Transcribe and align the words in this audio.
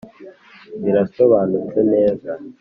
birasobanutse 0.83 1.79
neza 2.07 2.31